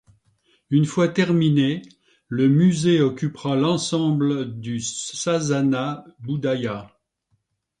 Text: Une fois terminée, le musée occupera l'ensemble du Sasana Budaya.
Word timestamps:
Une 0.71 0.85
fois 0.85 1.09
terminée, 1.09 1.83
le 2.27 2.49
musée 2.49 3.01
occupera 3.01 3.55
l'ensemble 3.55 4.59
du 4.59 4.79
Sasana 4.79 6.05
Budaya. 6.17 6.89